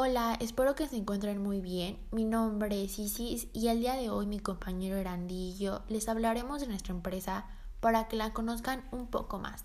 [0.00, 1.98] Hola, espero que se encuentren muy bien.
[2.12, 6.08] Mi nombre es Isis y el día de hoy mi compañero Erandi y yo les
[6.08, 7.48] hablaremos de nuestra empresa
[7.80, 9.64] para que la conozcan un poco más.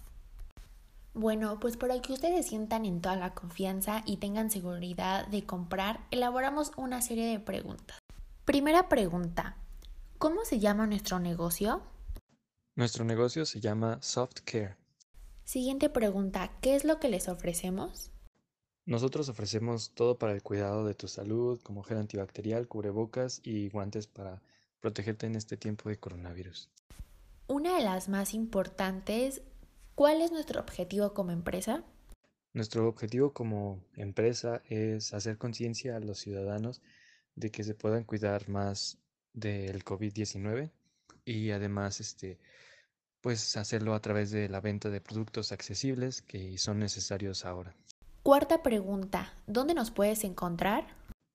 [1.13, 5.99] Bueno, pues para que ustedes sientan en toda la confianza y tengan seguridad de comprar,
[6.09, 7.99] elaboramos una serie de preguntas.
[8.43, 9.57] Primera pregunta,
[10.17, 11.83] ¿cómo se llama nuestro negocio?
[12.75, 14.77] Nuestro negocio se llama Soft Care.
[15.43, 18.12] Siguiente pregunta, ¿qué es lo que les ofrecemos?
[18.85, 24.07] Nosotros ofrecemos todo para el cuidado de tu salud, como gel antibacterial, cubrebocas y guantes
[24.07, 24.41] para
[24.81, 26.69] protegerte en este tiempo de coronavirus.
[27.47, 29.41] Una de las más importantes,
[29.95, 31.83] ¿cuál es nuestro objetivo como empresa?
[32.51, 36.81] Nuestro objetivo como empresa es hacer conciencia a los ciudadanos
[37.35, 38.97] de que se puedan cuidar más
[39.33, 40.71] del COVID-19
[41.25, 42.37] y además este
[43.21, 47.73] pues hacerlo a través de la venta de productos accesibles que son necesarios ahora.
[48.23, 50.87] Cuarta pregunta, ¿dónde nos puedes encontrar?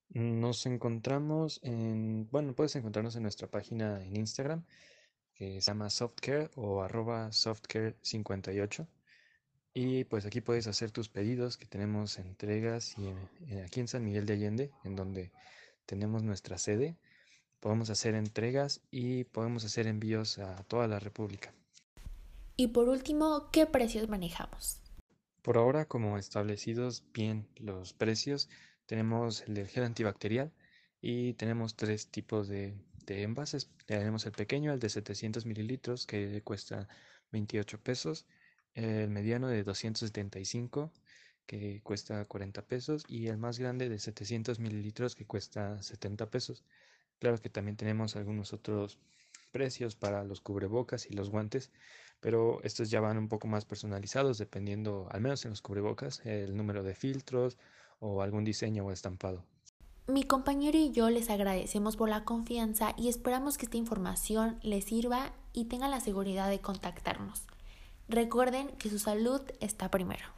[0.08, 4.64] Nos encontramos en, bueno, puedes encontrarnos en nuestra página en Instagram,
[5.34, 8.86] que se llama Softcare o arroba Softcare58.
[9.74, 14.24] Y pues aquí puedes hacer tus pedidos, que tenemos entregas y aquí en San Miguel
[14.24, 15.30] de Allende, en donde
[15.84, 16.96] tenemos nuestra sede.
[17.60, 21.52] Podemos hacer entregas y podemos hacer envíos a toda la República.
[22.56, 24.80] Y por último, ¿qué precios manejamos?
[25.48, 28.50] Por ahora, como establecidos bien los precios,
[28.84, 30.52] tenemos el gel antibacterial
[31.00, 32.74] y tenemos tres tipos de,
[33.06, 33.70] envases.
[33.86, 36.86] Tenemos el pequeño, el de 700 mililitros, que cuesta
[37.32, 38.26] 28 pesos,
[38.74, 40.92] el mediano de 275,
[41.46, 46.62] que cuesta 40 pesos, y el más grande de 700 mililitros, que cuesta 70 pesos.
[47.20, 48.98] Claro que también tenemos algunos otros
[49.48, 51.70] precios para los cubrebocas y los guantes,
[52.20, 56.56] pero estos ya van un poco más personalizados dependiendo, al menos en los cubrebocas, el
[56.56, 57.58] número de filtros
[58.00, 59.44] o algún diseño o estampado.
[60.06, 64.86] Mi compañero y yo les agradecemos por la confianza y esperamos que esta información les
[64.86, 67.46] sirva y tengan la seguridad de contactarnos.
[68.08, 70.37] Recuerden que su salud está primero.